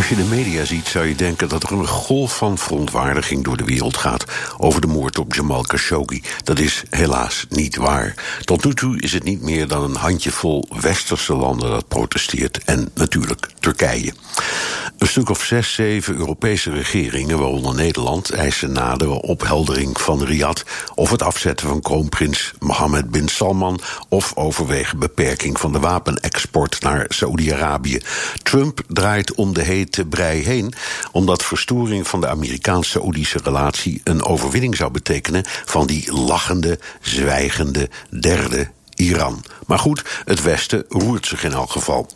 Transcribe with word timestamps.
Als 0.00 0.08
je 0.08 0.16
de 0.16 0.24
media 0.24 0.64
ziet, 0.64 0.86
zou 0.86 1.06
je 1.06 1.14
denken 1.14 1.48
dat 1.48 1.62
er 1.62 1.72
een 1.72 1.86
golf 1.86 2.36
van 2.36 2.58
verontwaardiging 2.58 3.44
door 3.44 3.56
de 3.56 3.64
wereld 3.64 3.96
gaat 3.96 4.24
over 4.58 4.80
de 4.80 4.86
moord 4.86 5.18
op 5.18 5.34
Jamal 5.34 5.62
Khashoggi. 5.62 6.22
Dat 6.44 6.58
is 6.58 6.82
helaas 6.90 7.46
niet 7.48 7.76
waar. 7.76 8.14
Tot 8.44 8.64
nu 8.64 8.74
toe 8.74 9.00
is 9.00 9.12
het 9.12 9.24
niet 9.24 9.42
meer 9.42 9.68
dan 9.68 9.82
een 9.82 9.96
handjevol 9.96 10.68
westerse 10.80 11.34
landen 11.34 11.70
dat 11.70 11.88
protesteert 11.88 12.64
en 12.64 12.90
natuurlijk 12.94 13.50
Turkije. 13.58 14.12
Een 14.98 15.08
stuk 15.08 15.28
of 15.28 15.44
zes, 15.44 15.74
zeven 15.74 16.16
Europese 16.16 16.70
regeringen, 16.70 17.38
waaronder 17.38 17.74
Nederland, 17.74 18.30
eisen 18.30 18.72
nadere 18.72 19.22
opheldering 19.22 20.00
van 20.00 20.24
Riyadh 20.24 20.62
of 20.94 21.10
het 21.10 21.22
afzetten 21.22 21.68
van 21.68 21.80
kroonprins 21.80 22.52
Mohammed 22.58 23.10
bin 23.10 23.28
Salman 23.28 23.80
of 24.08 24.32
overwegen 24.36 24.98
beperking 24.98 25.60
van 25.60 25.72
de 25.72 25.78
wapenexport 25.78 26.80
naar 26.80 27.04
Saoedi-Arabië. 27.08 28.00
Trump 28.42 28.80
draait 28.88 29.34
om 29.34 29.52
de 29.52 29.62
hete 29.62 29.89
brei 30.08 30.44
heen, 30.44 30.72
omdat 31.12 31.44
verstoring 31.44 32.08
van 32.08 32.20
de 32.20 32.28
Amerikaans-Saoedische 32.28 33.40
relatie 33.44 34.00
een 34.04 34.24
overwinning 34.24 34.76
zou 34.76 34.90
betekenen 34.90 35.44
van 35.64 35.86
die 35.86 36.12
lachende, 36.12 36.78
zwijgende 37.00 37.88
derde 38.20 38.70
Iran. 38.94 39.44
Maar 39.66 39.78
goed, 39.78 40.02
het 40.24 40.42
Westen 40.42 40.84
roert 40.88 41.26
zich 41.26 41.44
in 41.44 41.52
elk 41.52 41.70
geval. 41.70 42.08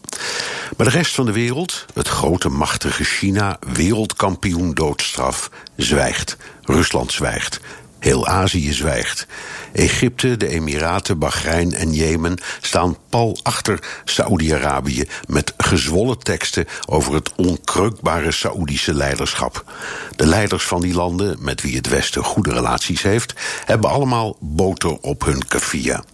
Maar 0.76 0.86
de 0.86 0.92
rest 0.92 1.14
van 1.14 1.26
de 1.26 1.32
wereld, 1.32 1.84
het 1.94 2.08
grote 2.08 2.48
machtige 2.48 3.04
China, 3.04 3.58
wereldkampioen 3.72 4.74
doodstraf, 4.74 5.50
zwijgt. 5.76 6.36
Rusland 6.62 7.12
zwijgt. 7.12 7.60
Heel 8.04 8.26
Azië 8.26 8.72
zwijgt. 8.72 9.26
Egypte, 9.72 10.36
de 10.36 10.48
Emiraten, 10.48 11.18
Bahrein 11.18 11.74
en 11.74 11.92
Jemen 11.92 12.38
staan 12.60 12.96
pal 13.08 13.38
achter 13.42 13.78
Saoedi-Arabië 14.04 15.04
met 15.28 15.52
gezwollen 15.56 16.18
teksten 16.18 16.66
over 16.86 17.14
het 17.14 17.34
onkreukbare 17.34 18.32
Saoedische 18.32 18.94
leiderschap. 18.94 19.64
De 20.16 20.26
leiders 20.26 20.64
van 20.64 20.80
die 20.80 20.94
landen, 20.94 21.36
met 21.40 21.60
wie 21.60 21.76
het 21.76 21.88
Westen 21.88 22.24
goede 22.24 22.52
relaties 22.52 23.02
heeft, 23.02 23.34
hebben 23.64 23.90
allemaal 23.90 24.36
boter 24.40 24.98
op 25.00 25.24
hun 25.24 25.46
kafia. 25.46 26.04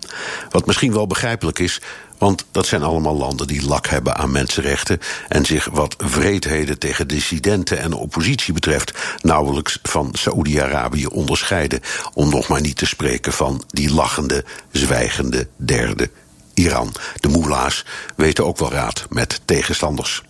Wat 0.50 0.66
misschien 0.66 0.92
wel 0.92 1.06
begrijpelijk 1.06 1.58
is, 1.58 1.80
want 2.20 2.44
dat 2.50 2.66
zijn 2.66 2.82
allemaal 2.82 3.16
landen 3.16 3.46
die 3.46 3.64
lak 3.64 3.86
hebben 3.86 4.16
aan 4.16 4.30
mensenrechten 4.30 5.00
en 5.28 5.44
zich 5.44 5.68
wat 5.72 5.94
vreedheden 5.98 6.78
tegen 6.78 7.08
dissidenten 7.08 7.78
en 7.78 7.92
oppositie 7.92 8.54
betreft 8.54 8.98
nauwelijks 9.22 9.78
van 9.82 10.08
Saoedi-Arabië 10.12 11.06
onderscheiden. 11.06 11.80
Om 12.14 12.30
nog 12.30 12.48
maar 12.48 12.60
niet 12.60 12.76
te 12.76 12.86
spreken 12.86 13.32
van 13.32 13.64
die 13.68 13.92
lachende, 13.92 14.44
zwijgende 14.70 15.48
derde 15.56 16.10
Iran. 16.60 16.92
De 17.20 17.28
moela's 17.28 17.84
weten 18.16 18.46
ook 18.46 18.58
wel 18.58 18.72
raad 18.72 19.06
met 19.08 19.40
tegenstanders. 19.44 20.22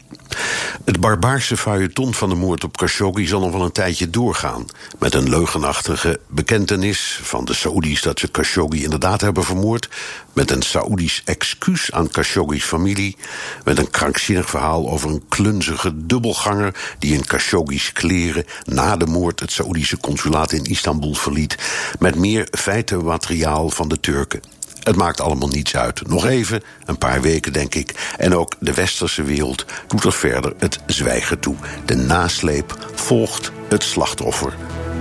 Het 0.84 1.00
barbaarse 1.00 1.56
feuilleton 1.56 2.14
van 2.14 2.28
de 2.28 2.34
moord 2.34 2.64
op 2.64 2.77
Khashoggi 2.77 3.27
zal 3.27 3.41
nog 3.41 3.53
wel 3.53 3.64
een 3.64 3.73
tijdje 3.73 4.11
doorgaan. 4.11 4.67
Met 4.98 5.14
een 5.14 5.28
leugenachtige 5.28 6.20
bekentenis 6.28 7.20
van 7.23 7.45
de 7.45 7.55
Saoedi's 7.55 8.03
dat 8.03 8.19
ze 8.19 8.28
Khashoggi 8.28 8.83
inderdaad 8.83 9.20
hebben 9.20 9.45
vermoord. 9.45 9.89
Met 10.33 10.51
een 10.51 10.63
Saoedisch 10.63 11.23
excuus 11.24 11.92
aan 11.92 12.11
Khashoggi's 12.11 12.64
familie. 12.64 13.17
Met 13.64 13.79
een 13.79 13.91
krankzinnig 13.91 14.51
verhaal 14.51 14.91
over 14.91 15.11
een 15.11 15.24
klunzige 15.29 16.07
dubbelganger 16.07 16.95
die 16.98 17.14
in 17.14 17.24
Khashoggi's 17.24 17.92
kleren 17.92 18.45
na 18.64 18.97
de 18.97 19.07
moord 19.07 19.41
het 19.41 19.52
Saoedische 19.52 19.98
consulaat 19.98 20.52
in 20.52 20.64
Istanbul 20.64 21.14
verliet. 21.14 21.57
Met 21.98 22.14
meer 22.14 22.48
feitenmateriaal 22.51 23.70
van 23.70 23.89
de 23.89 24.01
Turken. 24.01 24.60
Het 24.90 24.98
maakt 24.98 25.20
allemaal 25.20 25.48
niets 25.48 25.77
uit. 25.77 26.06
Nog 26.06 26.27
even, 26.27 26.62
een 26.84 26.98
paar 26.98 27.20
weken 27.20 27.52
denk 27.52 27.74
ik. 27.74 28.14
En 28.18 28.34
ook 28.34 28.55
de 28.58 28.74
westerse 28.74 29.23
wereld 29.23 29.64
doet 29.86 30.05
er 30.05 30.12
verder 30.12 30.55
het 30.58 30.80
zwijgen 30.86 31.40
toe. 31.40 31.56
De 31.84 31.96
nasleep 31.96 32.89
volgt 32.95 33.52
het 33.68 33.83
slachtoffer 33.83 34.55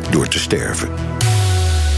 door 0.09 0.27
te 0.27 0.39
sterven. 0.39 0.89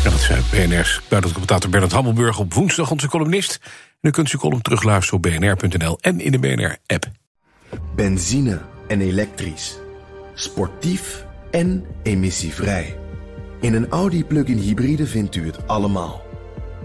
Ja, 0.03 0.09
dat 0.09 0.19
zijn 0.19 0.43
BNR's 0.51 1.01
buitencommentator 1.09 1.69
Bernard 1.69 1.91
Hammelburg 1.91 2.39
op 2.39 2.53
woensdag 2.53 2.91
onze 2.91 3.07
columnist. 3.07 3.59
En 4.01 4.09
u 4.09 4.11
kunt 4.11 4.29
uw 4.29 4.39
column 4.39 4.61
terugluisteren 4.61 5.15
op 5.15 5.21
bnr.nl 5.21 5.97
en 6.01 6.19
in 6.19 6.31
de 6.31 6.39
BNR-app. 6.39 7.05
Benzine 7.95 8.61
en 8.87 9.01
elektrisch. 9.01 9.77
Sportief 10.33 11.25
en 11.49 11.85
emissievrij. 12.03 12.97
In 13.61 13.73
een 13.73 13.89
Audi 13.89 14.25
plug-in 14.25 14.57
hybride 14.57 15.07
vindt 15.07 15.35
u 15.35 15.45
het 15.45 15.67
allemaal. 15.67 16.29